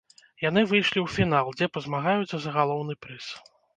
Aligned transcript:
Яны 0.43 0.61
выйшлі 0.71 0.99
ў 1.01 1.07
фінал, 1.15 1.51
дзе 1.59 1.67
пазмагаюцца 1.75 2.35
за 2.47 2.55
галоўны 2.57 2.93
прыз. 3.05 3.29